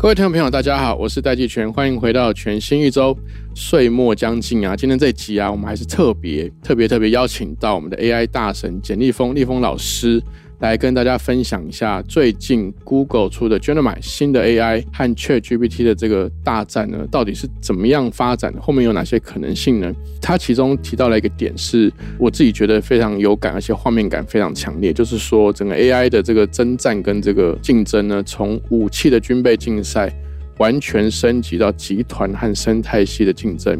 [0.00, 3.18] 各位听众朋友，大家好，我是戴季全，欢迎回到全新一周。
[3.52, 10.22] 岁末将近啊，今天这集啊，我们还是特别特别特别邀请到我们的 AI 大神简立峰立峰老师。
[10.60, 18.60] 来跟大家分享一下最近 Google 出的 Gemini 新的 AI 和 ChatGPT 的这个大战呢，到底是怎么样发展的？
[18.60, 19.92] 后面有哪些可能性呢？
[20.20, 30.12] 他其中提到了一个点，是我自己觉得非常有感，而且画面感非常强烈，就是说整个 AI 的这个征战跟这个竞争呢，从武器的军备竞赛
[30.58, 33.72] 完全升级到集团和生态系的竞争。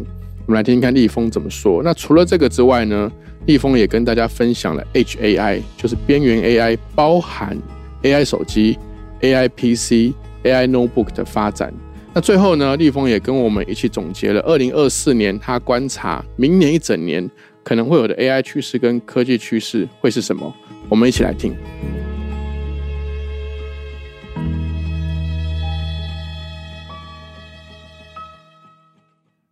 [0.47, 1.83] 我们来听听看立峰怎么说。
[1.83, 3.11] 那除了这个之外呢？
[3.49, 7.57] 立峰也跟大家分享了 HAI，就是边缘 AI，包含
[8.03, 8.79] AI 手机、
[9.23, 10.13] AI PC、
[10.45, 11.73] AI notebook 的发展。
[12.13, 17.27] 那最后呢，立峰也跟我们一起总结了二零二四年他观察明年一整年
[17.63, 20.55] 可能会有的 AI 趋势跟科技趋势会是什么。
[20.91, 21.57] 我们一起来听。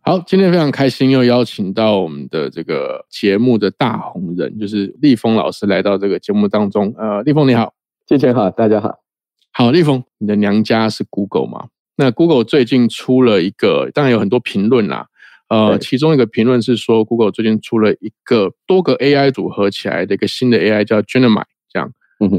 [0.07, 6.95] 好，今天非常开心，又邀请到我们的这个节目的大红人，就是立峰老师来到这个节目当中。
[6.97, 7.73] 呃，立峰你好，
[8.07, 8.99] 谢谢好，大家好。
[9.51, 11.67] 好，立峰，你的娘家是 Google 吗？
[11.97, 15.07] 那 Google 最近出了一个，当然有很多评论啦。
[15.49, 21.43] 呃，其中一个评论是说，Google 最近出了一个多个 AI 组合起来的一个新的 AI，叫 Gemini。
[21.69, 21.91] 这样，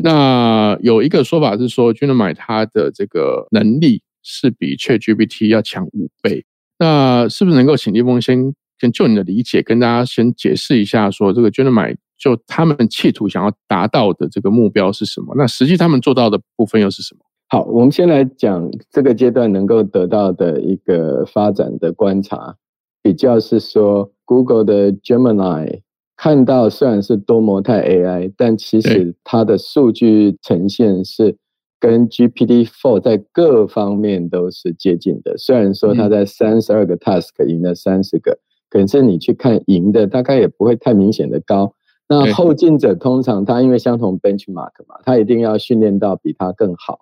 [0.03, 6.47] 那有一个说法是说，Gemini 它的这个能力是比 ChatGPT 要强五倍。
[6.79, 15.35] 那是不是能够请立峰先先就你的理解跟大家先解释一下，说这个 Gemini 就他们企图想要达到的这个目标是什么？
[15.37, 17.21] 那实际他们做到的部分又是什么？
[17.49, 22.55] 好，我们先来讲这个阶段能够得到的一个发展的观察，
[23.03, 25.81] 比较是说 Google 的 Gemini
[26.17, 31.37] 看到虽然是多模态 AI，但其实它的数据呈现是。
[31.81, 41.75] 跟 GPT-4 在各方面都是接近的，虽然说它在三十二个 task 赢了三十个，可是你去看赢的大概也不会太明显的高。
[42.09, 47.01] 那后进者通常他因为相同 benchmark 嘛，他一定要训练到比他更好。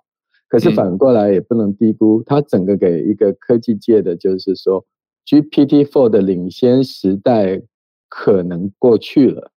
[0.49, 4.85] 可是反过来也不能低估，它整个给一个科技界的就是说
[5.25, 7.61] ，GPT-4 的领先时代
[8.07, 9.51] 可能过去了。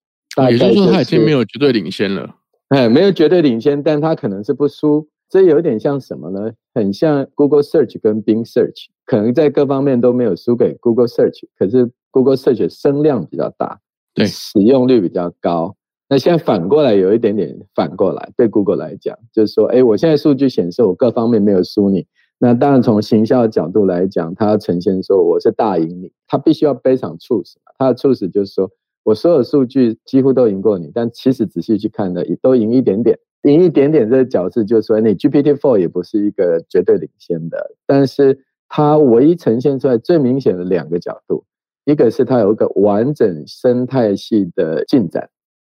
[0.49, 2.35] 也就是说，它已经没有绝对领先了。
[2.75, 5.07] 哎，没有绝对领先，但它可能是不输。
[5.29, 6.51] 这有点像什么呢？
[6.73, 13.79] 很像 Google Search 跟 Bing Search，可能在各方面都没有输给 Google Search，可是 Google Search 声量比较大，
[14.13, 15.75] 对，使用率比较高。
[16.09, 22.05] 那现在反过来有一点点反过来，对 Google 来讲，就是说，哎，我现在数据显示我各方面没有输你。
[22.39, 28.69] 那当然从行销的角度来讲，它要呈现说我是大赢你，它必须要非常促使，它的促使就是说。
[29.07, 34.09] 我所有数据几乎都赢过你，但其实仔细去看呢，也都赢一点点，赢一点点。
[34.09, 41.45] 这个角色就是说，你 GPT-4 也不是一个绝对领先的，但是它唯一呈现出来最明显的两个角度，
[41.85, 45.29] 一个是它有一个完整生态系的进展，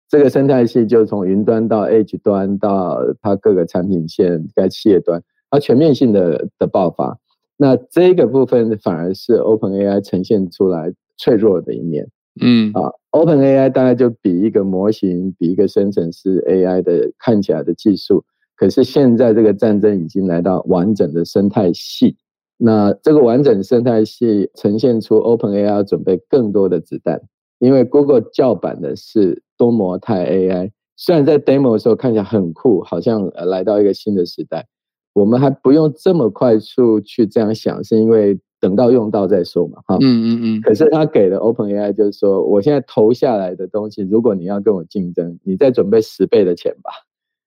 [0.07, 7.19] 这个生态系就从云端到 Edge 端到它各个产品线该企业端，它全面性的的爆发。
[7.57, 12.07] 那这个部分反而是 OpenAI 呈现出来脆弱的一面。
[12.41, 18.23] 嗯啊，Open AI 大概就比一个模型，比一个生成式 AI 的看起来的技术，
[18.57, 22.17] 可是现在这个战争已经来到完整的生态系。
[22.57, 27.21] 那这个完整生态系呈现出 Open AI 要准备更多的子弹，
[27.59, 34.67] 因为 Google 叫板的是多模态 AI，虽然在 Demo 的时候看起来很酷，好像来到一个新的时代，
[35.13, 38.37] 我们还不用这么快速去这样想，是因为。
[38.65, 40.61] 等到用到再说嘛，哈，嗯嗯嗯。
[40.61, 46.89] 可是他给的 Open AI，就是说，我现在投下来的东西，如果你要跟我竞争，你再准备十倍的钱吧。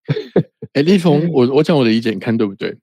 [0.75, 2.76] 哎，立峰，我我讲我的理解，你看对不对？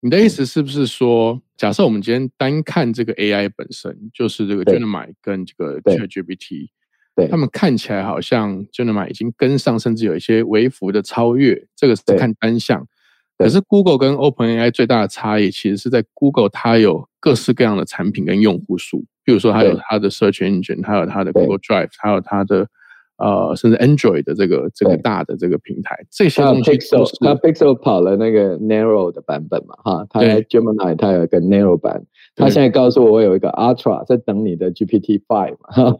[0.00, 6.68] 你的意思是不是说，假设我们今天单看这个 AI 本身，就是这个 Gemini 跟这个 ChatGPT，
[7.14, 12.86] 对，他们看起来好像 Gemini 已经跟上，甚至有一些微幅的超越，这个是看单项。
[13.38, 22.68] 可是 Google 跟 OpenAI 最大的差异，其实是在 Google 它有各式各样的产品跟用户数，比如说它有它的 Search Engine，它有它的 Google Drive，还有它的
[23.18, 35.96] 呃，甚至 Android 的这个这个大的这个平台，这些东西都是它 Pixel 跑了那个 Narrow 的版本嘛，哈，它 Gemini 它有一个 Narrow 版，它现在告诉我我有一个 Ultra 在等你的 GPT Five 嘛，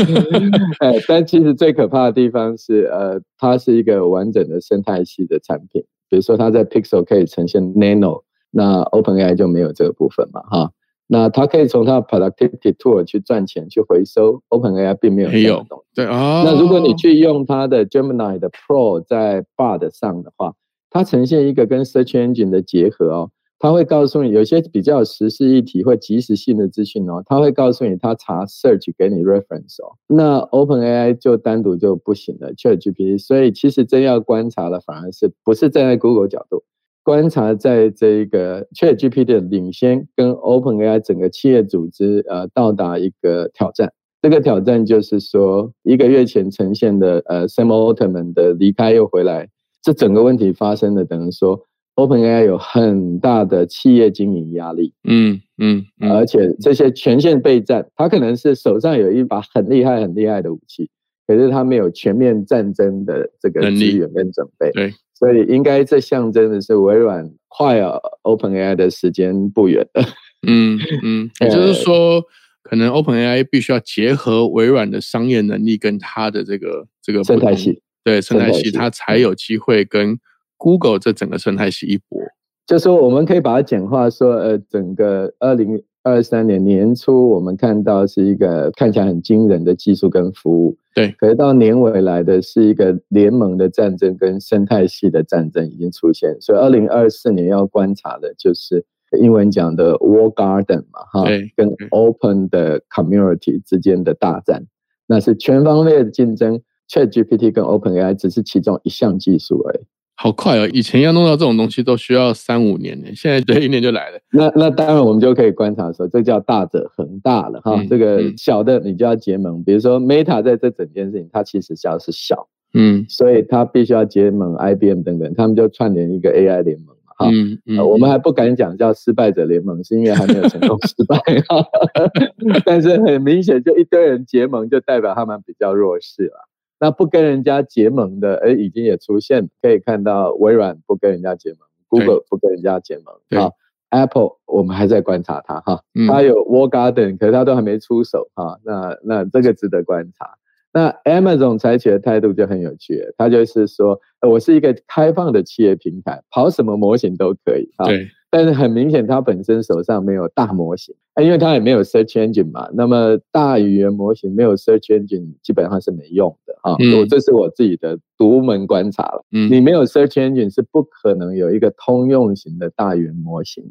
[1.06, 8.22] 但其实最可怕的地方是，呃，它是一个完整的生态系的产品，比如说它在 Pixel 可以呈现 Nano，
[8.52, 10.70] 那 OpenAI 就没有这个部分嘛，哈。
[11.08, 14.40] 那它可以从它的 productivity tool 去赚钱，去回收。
[14.48, 15.84] OpenAI 并没有这样东西。
[15.96, 16.44] 对啊。
[16.44, 20.54] 那如果你去用它的 Gemini 的 Pro 在 Bard 上的话，
[20.88, 23.30] 它呈现一个跟 Search Engine 的结合哦。
[23.64, 27.22] 他会告诉你有些比较实事议题或即时性的资讯哦。
[27.24, 29.96] 他会告诉你他查 Search 给你 reference 哦。
[30.06, 33.18] 那 OpenAI 就单独就不行了，ChatGPT。
[33.18, 36.62] 所以其实真要观察了，反而是不是站在 Google 角度？
[37.02, 43.90] 观察在这一个 ChatGPT 的领先跟 OpenAI 整个企业组织呃到达一个挑战，
[44.20, 49.48] 这个挑战就是说一个月前呈现的呃 Sam Altman 的离开又回来，
[49.82, 51.62] 这整个问题发生的等于说
[51.96, 60.90] OpenAI 有很大的企业经营压力，嗯嗯，而且这些全线备战，他可能是手上有一把很厉害很厉害的武器，
[61.26, 64.92] 可是他没有全面战争的这个资源跟准备，对。
[65.16, 70.04] 所以应该这象征的是微软快要 OpenAI 的时间不远了。
[70.44, 72.20] 嗯嗯， 也就是说，
[72.64, 80.18] 可能 OpenAI 必须要结合微软的商业能力跟它的这个这个生态系，对生态系，它才有机会跟
[80.56, 82.20] Google 这整个生态系一波。
[82.66, 90.76] 就说我们可以把它简化说，呃，整个二零二三年年初，我们看到是一个看起来很惊人的技术跟服务。
[90.94, 98.86] 对，可是到年尾来的是一个联盟的战争跟生态系的战争已经出现，所以二零二四年要观察的就是
[99.20, 101.24] 英文讲的 War Garden 嘛，哈，
[101.54, 104.64] 跟 Open 的 Community 之间的大战，
[105.06, 106.62] 那是全方位的竞争。
[106.86, 109.86] ChatGPT 跟 OpenAI 只是其中一项技术而已。
[110.16, 110.68] 好快哦！
[110.72, 114.18] 以前要弄到这种东西都需要三五年呢，现在这一年就来了。
[114.30, 117.84] 那那当然，我们就可以观察说，这叫大者恒大了哈。
[117.90, 127.28] 这个小的你就要结盟，比如说 Meta 在这整件事情，它其实要是小，嗯，所以它必须要结盟 IBM 等等，他们就串联一个 AI 联盟嘛哈。
[127.32, 131.18] 嗯嗯，我们还不敢讲叫失败者联盟，是因为还没有成功 失败
[131.48, 131.66] 哈。
[132.64, 136.48] 但是很明显，就一堆人结盟，就代表他们比较弱势了。
[136.80, 143.50] 那不跟人家结盟的，哎，已经也出现，可以看到微软不跟人家结盟，Google 不跟人家结盟啊
[143.90, 150.36] ，Apple 我们还在观察它哈，它有 War Garden，可是它都还没出手哈，那那这个值得观察。
[150.72, 157.86] 那 Amazon 采取的态度就很有趣，它就是说我是一个开放的企业平台，跑什么模型都可以哈。
[158.36, 160.92] 但是很明显，它本身手上没有大模型，
[161.22, 162.68] 因为它也没有 search engine 嘛。
[162.74, 166.72] 那么大语言模型没有 search engine，基本上是没用的啊。
[166.98, 169.24] 我这是我自己的独门观察了。
[169.30, 173.62] 嗯，你没有 search engine 是不可能有一个通用型的大语言模型。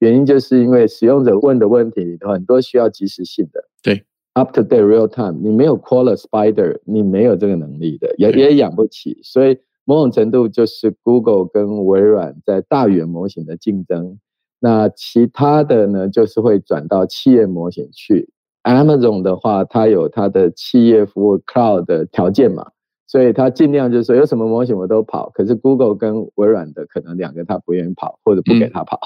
[0.00, 5.38] 原因就是因为使用者问的问题里头很多需要及时性的，对，up to date real time。
[5.40, 9.56] 你没有 call a spider，你没有这个能力的，也也养不起，所以。
[9.88, 14.18] 某种程度就是 Google 跟微软在大语言模型的竞争，
[14.60, 18.28] 那其他的呢，就是会转到企业模型去。
[18.64, 22.66] Amazon 的话，它有它的企业服务 Cloud 的条件嘛，
[23.06, 25.30] 所以它尽量就是说有什么模型我都跑。
[25.30, 29.00] 可是 Google 跟微软的可能两个它不愿意跑，或者不给它跑。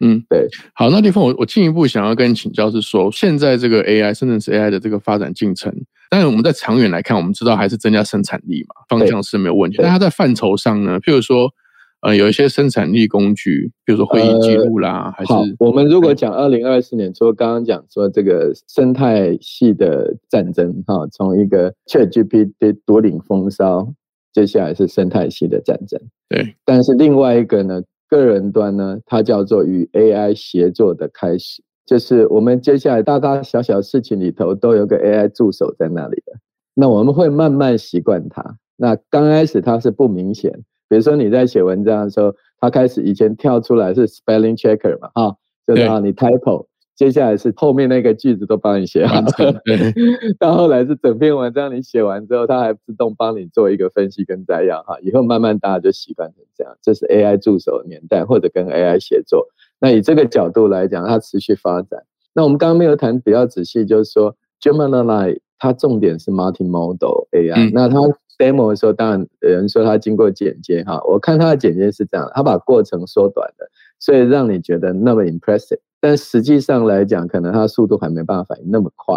[0.00, 0.48] 嗯， 对。
[0.74, 5.72] 好，那地方我我进一步想要跟你请教是说，现在这个 AI 甚至是 AI 的这个发展进程。
[6.10, 9.78] 但是我们在长远来看，我们知道还是增加生产力嘛，方向是没有问题。
[9.80, 11.50] 但它在范畴上呢，譬如说，
[12.00, 23.92] 呃，有一些生产力工具，比如说会议记录啦，还是我们如果讲二零二四年，说刚刚讲说这个生态系的战争，哈，从一个 ChatGPT 独领风骚，
[24.32, 26.00] 接下来是生态系的战争。
[26.28, 31.62] 对，但是另外一个呢，个人端呢，它叫做与 AI 协作的开始。
[31.88, 36.34] 就是我们接下来大大小小事情里头都有个 AI 助手在那里的，
[36.74, 38.58] 那我们会慢慢习惯它。
[38.76, 40.52] 那刚开始它是不明显，
[40.86, 45.34] 比如说你在写文章的时候，它开始以前跳出来是 spelling checker 嘛，啊，
[45.66, 49.62] 就是啊你 typo，接下来是后面那个句子都帮你写好了，
[50.38, 54.98] 到后来是整篇文章你写完之后，它还自动帮你做一个分析跟摘要哈。
[55.00, 59.48] 以后慢慢大家就习惯成这样，这是 AI 助手年代或者跟 AI 协作。
[59.80, 62.02] 那以这个角度来讲，它持续发展。
[62.34, 67.70] 那我们刚刚没有谈比较仔细，就是说，Gemini 它重点是 multimodal AI。
[67.72, 67.96] 那它
[68.38, 75.80] demo 的时候，当然有人说它经过剪接哈，我看它的剪接是这样，它把过程缩短了，所以让你觉得那么 impressive。
[76.00, 79.16] 但实际上来讲，可能它速度还没办法反应那么快。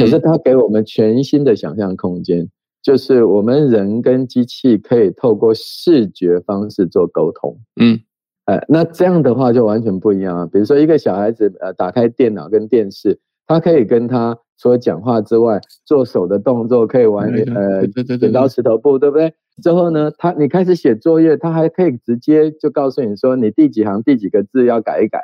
[0.00, 2.48] 可是它给我们全新的想象空间，
[2.82, 7.58] 就是我们人跟机器可以透过视觉方式做沟通。
[7.78, 8.00] 嗯，
[8.46, 10.46] 哎，那这样的话就完全不一样啊。
[10.52, 19.32] 比如说一个小孩子，呃，打开电脑跟电视，他可以跟他除了讲话之外，做手的动作，可以玩呃剪刀石头布，对不对？
[19.62, 25.20] 之后呢，他你开始写作业，他还可以直接就告诉你说，你第几行第几个字要改一改。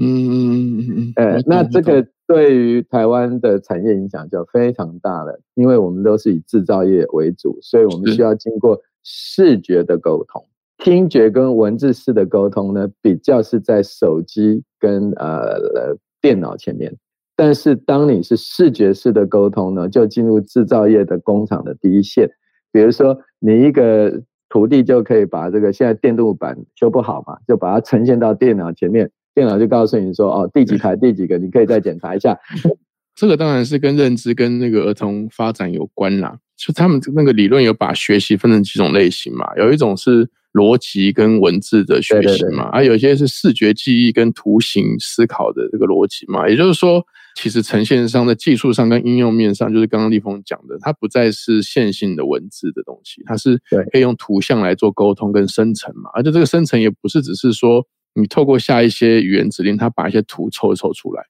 [0.00, 1.12] 嗯嗯嗯嗯嗯。
[1.16, 10.42] 呃，那这个对于台湾的产业影响就非常大了，因为我们都是以制造业为主，所以我们需要经过视觉的沟通，
[10.78, 16.94] 听觉跟文字式的沟通呢，比较是在手机跟呃电脑前面。
[17.34, 22.30] 但是当你是视觉式的沟通呢，就进入制造业的工厂的第一线。
[22.72, 32.38] 比如说，你一个徒弟就可以把这个现在电路板修不好嘛，就把它呈现到电脑前面，电脑就告诉你说，哦，第几排 第几个，你可以再检查一下。
[33.14, 36.38] 这个当然是跟认知跟那个儿童发展有关啦。
[36.54, 47.04] 就他们那个理论有把学习分成几种类型嘛，有一种是逻辑跟文字的学习嘛，而有些是视觉记忆跟图形思考的这个逻辑嘛，也就是说。
[47.38, 53.60] 其实呈现上的技术上跟应用面上，就是刚刚立峰讲的，它不再是线性的文字的东西，它是
[53.92, 56.08] 可以用图像来做沟通跟生成嘛。
[56.14, 61.22] 而且这个生成也不是只是说你透过下一些语言指令，它把一些图凑一凑出来，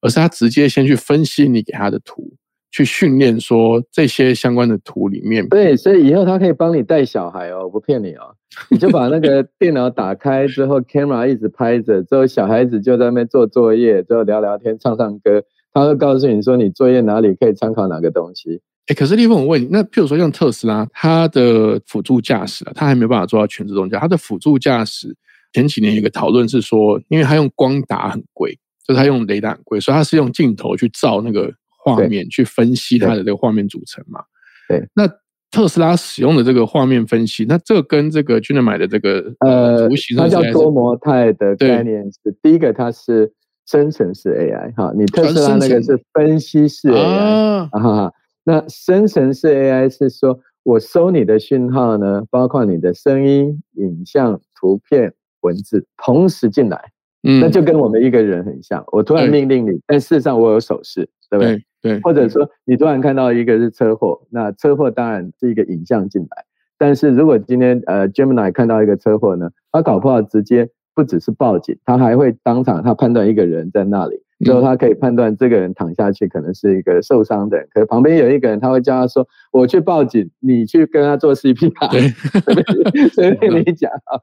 [0.00, 2.34] 而是它直接先去分析你给它的图。
[2.72, 8.34] 去训练说这些相关的图里面，对，所以以后他可以帮你带小孩哦，不骗你哦，
[8.70, 18.62] 你就把那个 电脑打开之后，camera 一直拍着，之后小孩子就在那边做作业，之后聊聊天、唱唱歌，他会告诉你说你作业哪里可以参考哪个东西。
[18.86, 25.14] 哎，可是立峰，我问你，那譬如说像特斯拉，它的辅助驾驶啊，它还没办法做到全自动驾，它的辅助驾驶
[25.52, 31.52] 前几年有个讨论是说，因为它用光打很贵，就是它用雷达很贵，所以它是用镜头去照那个。
[31.82, 34.20] 画面去分析它的这个画面组成嘛？
[34.68, 35.06] 对，那
[35.50, 43.30] 特斯拉使用的这个画面分析，那这跟这个 j u n 买的这个呃，它叫多模态的概念是第一个，它是
[43.66, 48.10] 生成式 AI 哈，你特斯拉那个是分析式 AI 啊。
[48.44, 55.12] 那生成式 AI 是说我收你的讯号呢，包括你的声音、影像、图片、
[55.42, 56.78] 文字同时进来，
[57.24, 58.82] 嗯，那就跟我们一个人很像。
[58.90, 61.62] 我突然命令你，但事实上我有手势，对不对？
[61.82, 66.44] 对，或者说你突然看到一个是车祸，那车祸当然是一个影像进来。
[66.78, 81.90] 但是如果今天呃 Gemini 看到一个车祸呢，他搞不好直接不只是报警，他还会当场他判断一个人在那里，之后他可以判断这个人躺下去可能是一个受伤的人，可是旁边有一个人他会叫他说我去报警，你去跟他做 CPR。
[81.90, 84.18] 对，所以 你讲啊，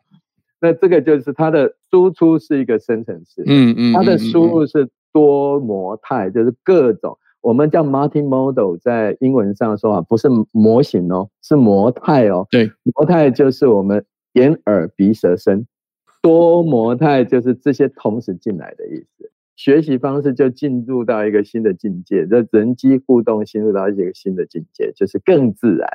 [0.62, 7.18] 那这个就是它的输出是一个生成式，嗯嗯，它的输入是多模态，就是各种。
[7.41, 12.46] 我们叫 multi-model，在英文上说啊，不是模型哦，是模态哦。
[12.51, 15.65] 对，模态就是我们眼、耳、鼻、舌、身，
[16.22, 19.31] 多模态就是这些同时进来的意思。
[19.55, 25.88] 学习方式就进入到一个新的境界，这人机互动进入到一个新的境界，就是更自然、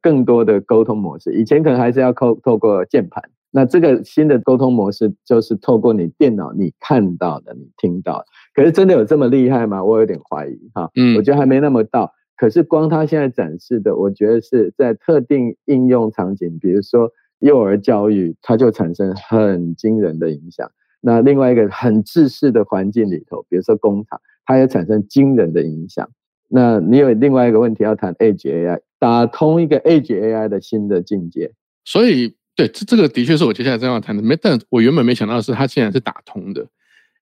[0.00, 1.32] 更多的沟通模式。
[1.32, 3.22] 以前可能还是要透透过键盘。
[3.56, 9.84] 那这个新的沟通模式就是透过你电脑你看到的、你听到的，可是真的有这么厉害吗？
[9.84, 10.90] 我有点怀疑哈。
[10.96, 12.12] 嗯，我觉得还没那么到。
[12.36, 17.08] 可是光他现在展示的，我觉得是在特定应用场景，比如说
[17.38, 20.68] 幼儿教育，它就产生很惊人的影响。
[21.00, 26.10] 那另外一个很制式的环境里头，比如说工厂，它也产生惊人的影响。
[26.48, 31.52] 那你有另外一个问题要谈 Edge AI，打通一个 Edge AI 的新的境界，
[31.84, 32.34] 所以。
[32.56, 34.22] 对，这这个的确是我接下来正要谈的。
[34.22, 36.66] 没，但我原本没想到的是它竟然是打通的，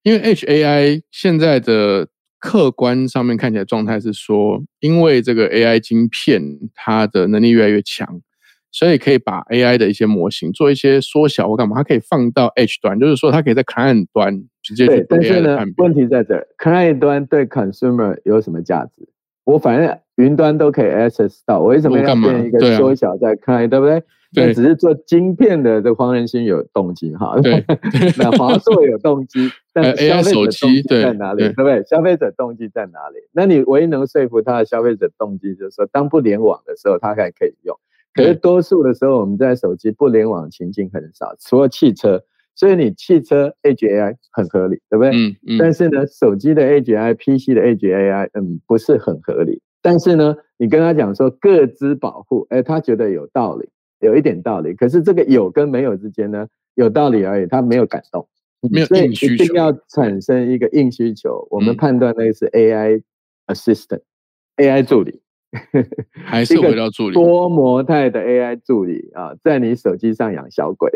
[0.03, 2.09] 因为 H A I 现在的
[2.39, 6.43] 客观上面看起来状态是说，因为这个 A I 晶片
[6.75, 8.21] 它的能力越来越强，
[8.71, 15.07] 所以可以把 A I 的一些模型做一些缩小或干嘛，它可以放到 H 端，就是说它可以在 Client 端直接对。
[15.09, 19.09] 但是呢，问题在这，Client 端对 Consumer 有什么价值？
[19.45, 24.03] 我反正云端都可以 access 到，我为什么要变一个缩小在 Client，对不对？
[24.35, 27.63] 那只是做晶片的这黄仁勋有动机哈，对，
[28.17, 31.43] 那华硕有动机， 但消费者动机在哪里？
[31.45, 31.85] 对不对？
[31.85, 33.19] 消费者动机在哪里？
[33.33, 37.79] 那你唯一能说服他的消费者动机，就是说当不联网的时候，他还可以用。
[38.15, 42.23] 可是多数的时候，我们在手机不联网情境很少，除了汽车，
[42.55, 45.11] 所以你汽车 Edge AI 很合理，对不对？
[45.13, 45.59] 嗯嗯。
[45.59, 49.61] 但是呢，手机的 Edge AI，PC 的 Edge AI，嗯，不是很合理。
[49.83, 53.69] 但是呢，你跟他讲说各自保护，哎，他觉得有道理。
[54.01, 58.27] 有一点道理，可是这个有跟没有之间呢，有道理而已，他没有感动，
[58.69, 61.47] 没有硬需求，一定要产生一个硬需求。
[61.51, 63.01] 我们判断那个是 AI
[63.47, 65.23] assistant，AI 助理，
[66.25, 70.91] 还 是回到助理多模态的 AI 助理啊，在你手机上养小鬼。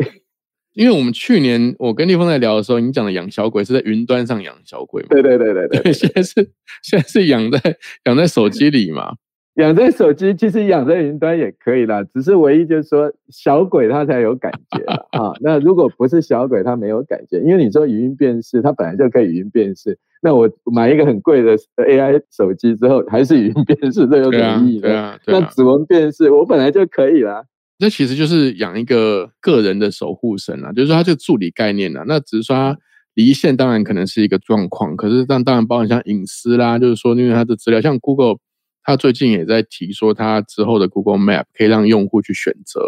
[0.77, 5.07] 因为我们去年我跟立峰在聊的时候，你讲的养小鬼是在云端上养小鬼嘛？
[5.09, 6.35] 对对对对对，现在是
[6.83, 7.59] 现在是养在
[8.05, 9.15] 养在手机里嘛？
[9.57, 14.83] 养在手机其实养在云端也可以啦，只是唯一就是说小鬼它才有感觉
[15.17, 15.33] 啊。
[15.41, 19.97] 那如果不是小鬼，它没有感觉，因为你说语音辨识，它本来就可以语音辨识。
[20.21, 25.17] 那我买一个很贵的 AI 手机之后，还是语音辨识，这有什么意义呢？
[25.25, 27.43] 那指纹辨识我本来就可以啦。
[27.79, 32.03] 那其实就是养一个个人的守护神啊，就是说它这个助理概念啊。
[32.07, 32.77] 那只是说它
[33.13, 38.37] 离线当然可能是一个状况，可是但当然包含像隐私啦，就是说因为它的资料，像 Google，
[38.83, 42.81] 它最近也在提说，它之后的 Google Map 可以让用户去选择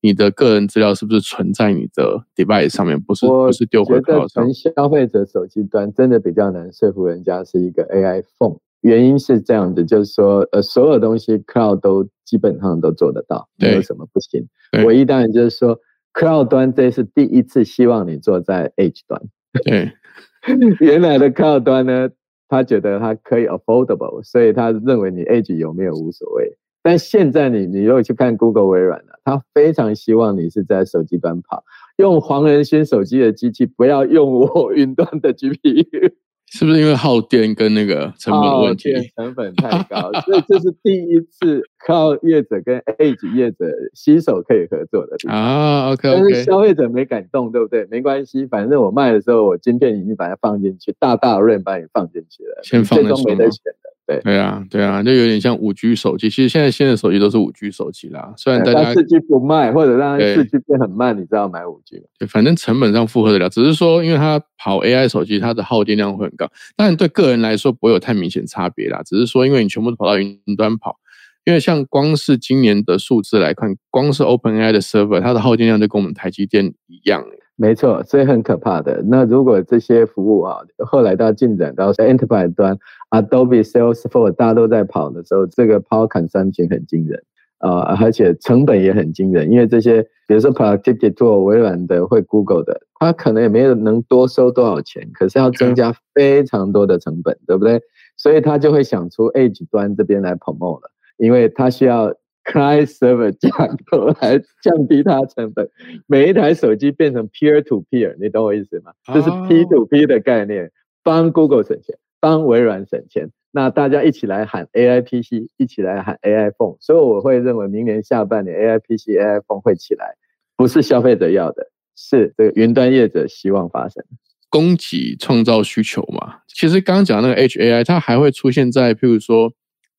[0.00, 4.52] 你的个人资料是不是存在你的 device 上面，不是不是丢回 cloud 上。
[4.52, 8.58] 消费者手机端真的比较难说服人家是一个 AI phone。
[8.82, 14.46] 原因是这样子，就是说，呃，所有东西 cloud 都基本上都做得到，没有什么不行。
[14.84, 15.78] 唯一当然就是说
[16.12, 19.20] ，cloud 端这是第一次希望你做在 edge 端。
[19.64, 19.92] 对，
[20.80, 22.10] 原来的 cloud 端呢，
[22.48, 26.56] 他觉得它可以 affordable，所以他认为你 edge 有没有无所谓。
[26.82, 31.62] 但现在你你如果去看 Google 微软了，他非常希望你是在手机端跑，
[31.98, 36.12] 用黄仁勋手机的机器，不要用我云端的 GPU。
[36.54, 38.92] 是不是因为耗电跟那个成本问题？
[39.16, 45.90] 成本太高，所以这是第一次靠业者跟 Edge 业者携手可以合作的啊。
[45.92, 47.86] OK，但是消费者没敢动，对不对？
[47.90, 53.91] 没关系，反正我卖的时候，我晶片已经把它放进去，大大润把你放进去了，先放都没得选的。
[54.04, 56.28] 对对啊，对啊，就有点像五 G 手机。
[56.28, 58.34] 其实现在新的手机都是五 G 手机啦。
[58.36, 62.04] 虽然大家四 G 不卖，或者让四 G 变很慢，你知道买五 G 吗？
[62.18, 63.48] 对，反正成本上负荷得了。
[63.48, 66.50] 只是说，因为它跑 AI 手机，它的耗电量会很高。
[66.76, 69.02] 当然，对个人来说不会有太明显差别啦。
[69.04, 70.96] 只是说，因为你全部都跑到云端跑，
[71.44, 77.24] 因为像光是今年的数字来看，光是 OpenAI 的 server，它的耗电量就跟我们台积电一样。
[77.62, 79.00] 没错，所以很可怕的。
[79.06, 82.76] 那如果这些服务啊，后来到进展到 Enterprise 端
[83.10, 87.22] ，Adobe Salesforce 大家都在跑的时候，这个 Power Consumption 很惊人
[87.58, 89.48] 啊，而且成本也很惊人。
[89.48, 97.80] 因为这些，比如说 Productivity Tool，微软的或 Google 的，它可能也没有能多收多少钱，可是要增加非常多的成本，对不对？
[98.16, 102.12] 所以他就会想出 Edge 端这边来 promote 了，因为它需要。
[102.44, 103.50] Client Server 架
[103.86, 105.68] 构来降低它成本，
[106.06, 108.92] 每一台手机变成 Peer to Peer，你懂我意思吗？
[109.12, 110.70] 这是 P to P 的概念，
[111.02, 113.30] 帮 Google 省钱，帮微软省钱。
[113.52, 120.14] 那大家一起来喊 AI PC，一起来喊 AI Phone，所以我会认为明年下半年 AI PC、AI Phone 会起来，
[120.56, 124.04] 不是消费者要的，是这个云端业者希望发生。
[124.48, 129.52] 供给创造需求嘛，其实刚刚讲那个 HAI，它还会出现在譬如说。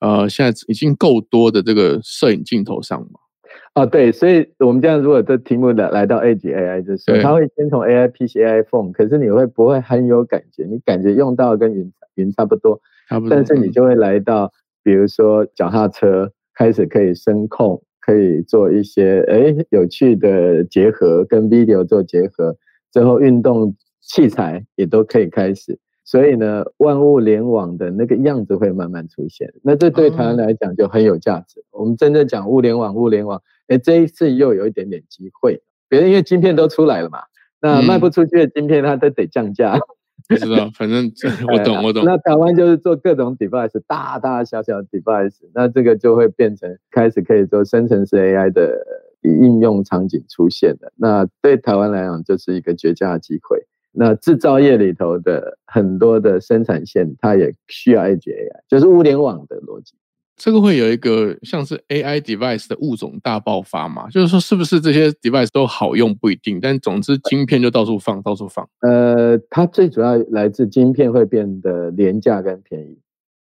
[0.04, 3.20] 呃，现在已经够多的这个摄影镜头上嘛？
[3.74, 10.66] 啊，对，所以我们这样如果这题目来来到 A 级 AI 的时候，它会先从 AI PC、AI Phone，可是你会不会很有感觉？
[10.66, 14.52] 你感觉用到跟云云差不多，差不多，但是你就会来到，
[14.84, 22.58] 比如说脚踏车开始可以声控，可以做一些哎有趣的结合，跟 video 做结合，
[22.92, 25.80] 最后运动器材也都可以开始。
[26.06, 31.64] 所以呢，万物联网的那个样子会慢慢出现，那这对台湾来讲就很有价值。
[31.72, 35.62] 我们真正讲物联网，物联网，哎，这一次又有一点点机会。
[35.88, 37.20] 别人因为晶片都出来了嘛，
[37.62, 39.80] 那卖不出去的晶片，它都得降价。
[40.28, 41.12] 不知道，反正
[41.52, 42.04] 我懂，我懂。
[42.06, 48.78] 那台湾就是做各种 device，大大小小 device，那这个就会变成开始可以做生成式 AI 的
[49.22, 50.92] 应用场景出现的。
[50.96, 53.66] 那对台湾来讲，就是一个绝佳的机会。
[53.94, 59.94] 那制造业里头的很多的生产线，它也需要 Edge AI，就是物联网的逻辑。
[60.36, 64.10] 这个会有一个像是 AI device 的物种大爆发嘛？
[64.10, 68.68] 就是说，是不是这些 device 都好用不一定，但总之晶片就到处放，到处放。
[68.82, 72.98] 呃，它最主要来自晶片会变得廉价跟便宜。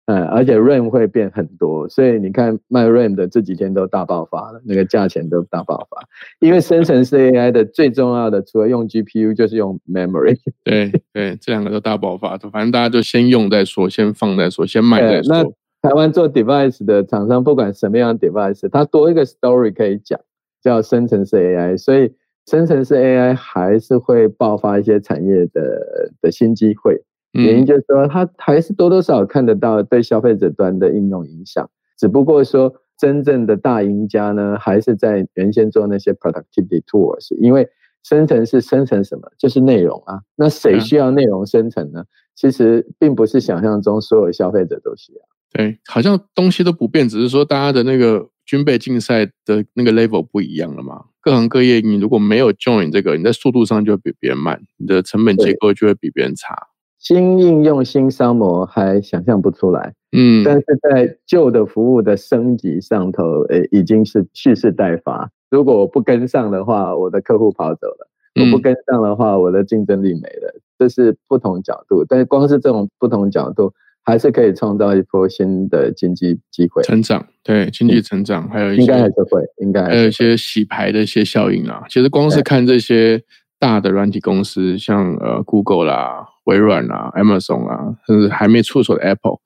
[0.07, 5.97] 嗯，而且 RAM 会变很多，所以你看卖 RAM 的这几天都大爆发了，那个价钱都大爆发。
[6.41, 10.39] 因为生成式 AI 的最重要的，除了用 GPU，就是用 Memory。
[10.65, 15.37] 对对，这两个都大爆发，反正大家就先用再说，先放再说，先卖再说。
[15.37, 15.45] 那
[15.89, 20.19] 台湾做 Device 的厂商，不管什么样 Device，它多一个 Story 可以讲，
[20.61, 22.13] 叫生成式 AI，所以
[22.47, 27.01] 生成式 AI 还是会爆发一些产业的的新机会。
[27.33, 31.69] 原因就是说，它还是多多少少看得到对消费者端的应用影响，
[31.99, 37.69] 只不过说真正的大赢家呢，还是在原先做那些 productivity tools，因为
[38.03, 40.21] 生成是生成什么，就是内容啊。
[40.37, 42.05] 那谁需要内容生成呢？
[42.35, 45.21] 其实并不是想象中所有消费者都需要。
[45.53, 51.05] 对，好像东西都不变，只是说大家的那个军备竞赛的那个 level 不一样了嘛。
[51.21, 56.57] 各行各业，你如果没有 join 这个，你在速度上就会比别人慢，你的成本结构就会比别人差。
[57.03, 65.29] 新应用、新商模还想象不出来，嗯，但是在旧的服务的升级上头，诶，已经是蓄势待发。
[65.51, 68.07] 如果我不跟上的话，我的客户跑走了；
[68.41, 70.55] 我不跟上的话，我的竞争力没了。
[70.79, 73.73] 这是不同角度，但是光是这种不同角度，
[74.05, 77.27] 还是可以创造一波新的经济机会、成长。
[77.43, 81.83] 对，经济成长，还有一些应该还是会，应该还有一些洗牌的一些效应啊。
[81.89, 83.21] 其实光是看这些
[83.59, 86.29] 大的软体公司，像呃 Google 啦。
[86.45, 89.37] 微软啊，Amazon 啊，甚至还没出手的 Apple，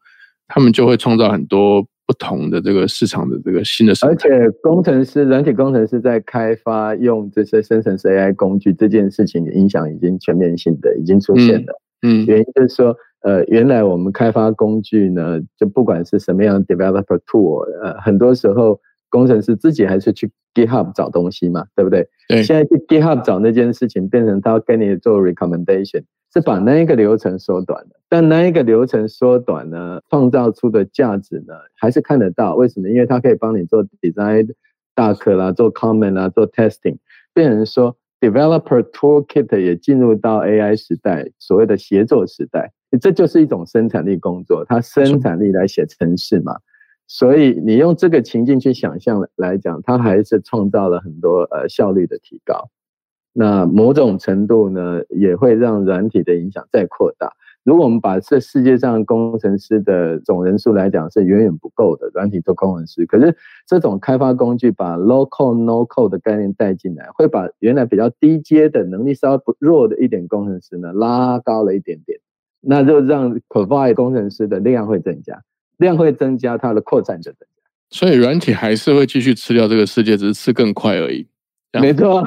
[0.48, 3.92] 他们就会创造很多不同的这个市场的这个新的。
[4.02, 11.80] 而且工程师、软体工程师在开发用这些生成式 AI 工具这件事情的影响已经全面性的已经出现了。
[12.02, 18.78] 嗯，原因就是说，呃，原来我们开发工具呢，就不管是什么样的 developer tool，呃，很多时候
[19.10, 22.06] 工程师自己还是去 GitHub 找东西嘛，对不对？
[22.28, 22.42] 对。
[22.42, 26.04] 现在去 GitHub 找那件事情，变成他跟你做 recommendation。
[26.36, 32.54] 是把那一个流程缩短了，但那一个流程缩短呢，创造出的价值呢，还是看得到。
[32.56, 32.90] 为什么？
[32.90, 34.52] 因为它可以帮你做 design
[34.94, 36.98] 大课啦，做 comment 啦，做 testing。
[37.32, 42.70] 变成说，developer toolkit 也进入到 AI 时代，所谓的协作时代，
[43.00, 46.54] 这就是一种生产力工作，它生产力来写程式嘛。
[47.06, 52.68] 所以你用这个情境去想象来讲，它还是创造了很多呃效率的提高。
[53.38, 57.30] 那某种程度呢，也会让软体的影响再扩大。
[57.64, 62.08] 如果我们把这世界上工程师的总人数来讲，是远远不够的。
[62.14, 72.18] 软体做工程师，可是这种开发工具把 local no code 的概念带进来，会把原来比较低阶的能力稍微弱的一点工程师呢拉高了一点点，
[72.62, 75.42] 那就让 provide 工程师的量会增加，
[75.76, 77.62] 量会增加，它的扩散就增加。
[77.90, 81.26] 所以软体还是会继续吃掉这个世界，只是吃更快而已。
[81.80, 82.22] 没错，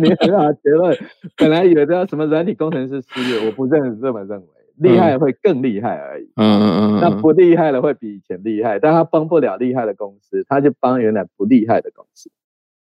[0.00, 0.96] 你很好结论。
[1.36, 6.30] 本来以为叫什么软体工程师失业， 我不认这么认为，厉害会更厉害而已。
[6.36, 12.30] 嗯嗯嗯，那不厉害的会比以前厉害，但他帮不了厉害的公司，他就帮原来不厉害的公司。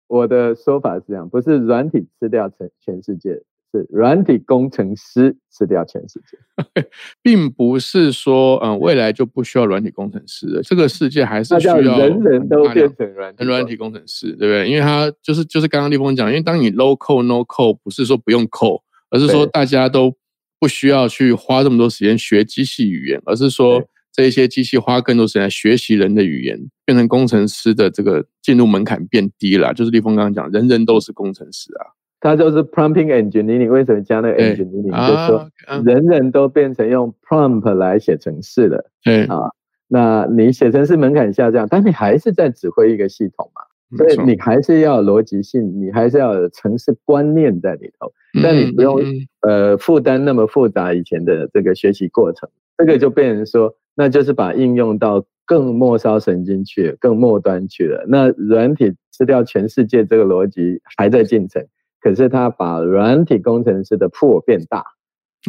[0.08, 3.41] 我的说法是这样，不是软体吃掉全全世界。
[3.73, 6.86] 是软体工程师吃掉全世界，
[7.23, 10.62] 并不是说，嗯，未来就不需要软体工程师了。
[10.62, 14.69] 这个世界还是需要人人都变成软软体工程师，对不对？
[14.69, 20.15] 因为他就是就是刚刚立峰讲，因为当你 low code no code，不是说不用 code，而是说大家都
[20.59, 29.73] 不需要去花这么多时间学机器语言，而是说这一些机器花更多时间学习人的语言，变成工程师的这个进入门槛变低了。
[29.73, 31.92] 就是立峰刚刚讲，人人都是工程师啊。
[32.23, 35.07] 它就是 prompting engineering，为什么加那个 engineering？
[35.07, 38.89] 就是说人人都变成用 prompt 来写程式了。
[39.03, 39.51] 对啊，
[39.89, 43.62] 那你写程式门槛下降，但你还是在指挥一个系统嘛，
[43.97, 48.09] 所以你还是要逻辑性，你还是要有程式观念在里头，
[48.41, 49.01] 但你不用
[49.41, 52.49] 呃负担那么复杂以前的这个学习过程。
[52.77, 58.05] 这个就变成说，那就是把应用到更末梢神经去，更末端去了。
[58.07, 61.62] 那软体吃掉全世界这个逻辑还在进程。
[62.03, 64.83] 可是他把软体工程师的破变大，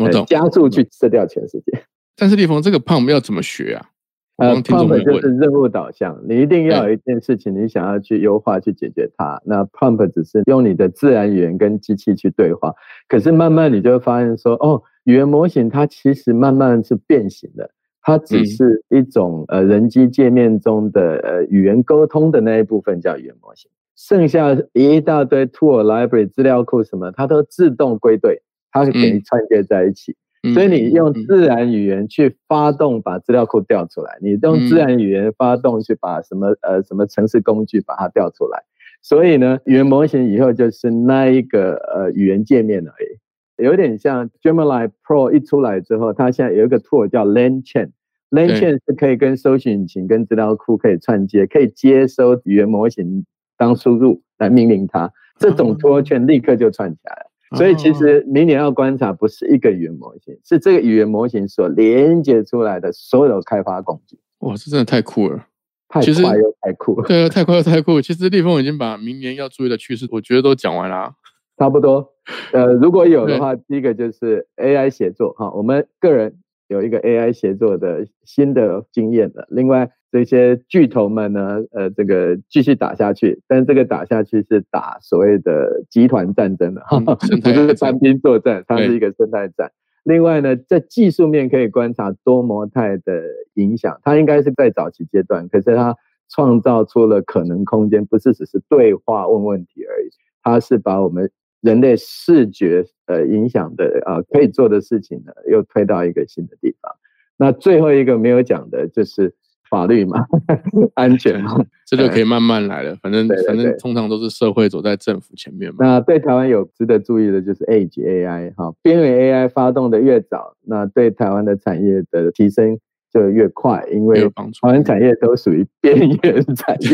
[0.00, 1.82] 我懂，加速去吃掉全世界。
[2.16, 3.86] 但是立峰，这个 pump 要怎么学啊？
[4.38, 9.40] 呃，pump 就是任务导向，你一定要有一件事情，你想要去优化去解决它。
[9.44, 12.72] 那 pump 只是用你的自然语言跟机器去对话。
[13.08, 17.70] 可是慢慢你就会发现说，哦，语言模型它其实慢慢是变形的，
[18.02, 23.68] 它只是一种呃人机界面中的呃语言沟通的那一部分叫语言模型。
[23.96, 30.16] 剩下一大堆 tool library 资料库什么，它都自动归队，它给你串接在一起。
[30.52, 38.62] 所以你用自然语言去发动，把资料库调出来；你用自然语言发动去把什么呃什么程式工具把它调出来。
[39.00, 53.24] 所以呢，语言模型以后就是那一个呃语言界面而已，有点像 Gemini Pro 一出来之后，它现在有一个 tool 叫 LangChain，LangChain 是可以跟搜索引擎跟资料库可以串接，可以接收语言模型。
[53.56, 57.30] 当输入来命令它，这种托圈立刻就串起来了。
[57.56, 64.18] 所以其实明年要观察不是一个语言模型，是这个语言模型所连接出来的所有开发工具。
[64.40, 65.46] 哇，这真的太酷了！
[65.88, 67.06] 太快又太酷了。
[67.08, 68.00] 对啊，太快又太酷。
[68.00, 71.14] 其实立峰已经把明年要注意的趋势，我觉得都讲完了。
[71.56, 72.12] 差不多。
[72.52, 76.34] 呃，如果有的话，第一个就是 AI 写作哈，我们个人
[76.68, 79.46] 有一个 AI 协作的新的经验了。
[79.50, 79.90] 另外。
[80.14, 89.72] 这些巨头们呢，呃，这个继续打下去，但是这个打下去是打所谓的集团战争的， 哈，不是单兵作战，它是一个生态战。
[90.05, 93.24] 另外呢，在技术面可以观察多模态的
[93.55, 95.96] 影响，它应该是在早期阶段，可是它
[96.29, 100.11] 创造出了可能空间，不是只是对话问问题而已，
[100.44, 101.29] 它是把我们
[101.64, 106.92] 人类视觉呃影响的啊可以做的事情呢，又推到一个新的地方。
[107.37, 109.35] 那最后一个没有讲的就是。
[109.70, 110.24] 法律嘛，
[110.94, 112.94] 安全嘛，这就可以慢慢来了。
[113.03, 115.79] 反正反正通常都是社会走在政府前面嘛。
[115.81, 122.79] 那对台湾有值得注意的就是 A 级 AI 哈，边缘 AI 发动的越早，那对台湾的产业的提升。
[123.14, 126.90] 就越快，因为台湾产业都属于 边缘产业。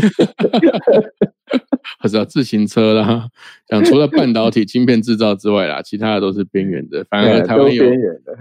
[2.05, 3.27] 我知道自行车啦，
[3.67, 7.03] 讲除了半导体晶片制造之外啦，其他的都是边缘的。
[7.09, 7.85] 反而台湾有，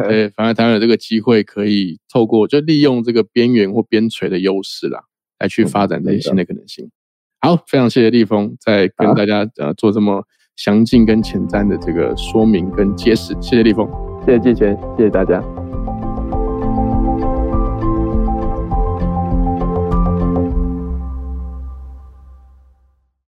[0.07, 4.99] 对，反而台湾有这个机会，可以透过就利用这个边缘或边陲的优势啦，
[5.39, 6.91] 来去发展这些新的可能性。
[7.39, 10.21] 好，非常谢谢立峰在跟大家呃做这么
[10.57, 13.33] 详尽跟前瞻的这个说明跟揭示。
[13.41, 13.89] 谢谢立峰，
[14.25, 15.58] 谢谢季全，谢谢大家。